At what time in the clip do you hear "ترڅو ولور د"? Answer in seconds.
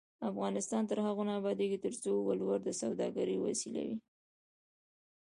1.85-2.69